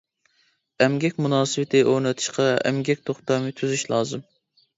[0.85, 4.27] ئەمگەك مۇناسىۋىتى ئورنىتىشتا ئەمگەك توختامى تۈزۈش لازىم.